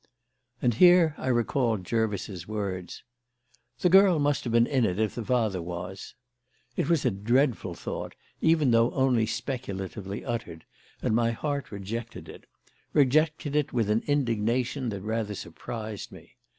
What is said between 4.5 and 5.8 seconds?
been in it if the father